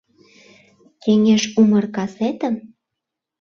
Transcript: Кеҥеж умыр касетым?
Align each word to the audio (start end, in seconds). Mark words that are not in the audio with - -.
Кеҥеж 1.03 1.43
умыр 1.59 1.85
касетым? 1.95 2.55